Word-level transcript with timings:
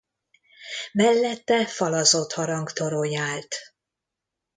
Mellette 0.91 1.65
falazott 1.67 2.33
harangtorony 2.33 3.15
állt. 3.17 3.55